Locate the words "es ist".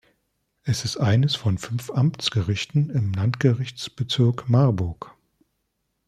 0.63-0.97